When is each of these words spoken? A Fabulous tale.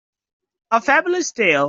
A 0.79 0.81
Fabulous 0.87 1.31
tale. 1.43 1.59